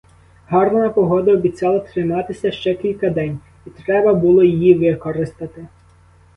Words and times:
Гарна 0.49 0.89
погода 0.89 1.31
обіцяла 1.33 1.79
триматися 1.79 2.51
ще 2.51 2.73
кілька 2.75 3.09
день, 3.09 3.39
і 3.65 3.69
треба 3.69 4.13
було 4.13 4.43
її 4.43 4.73
використати. 4.91 5.67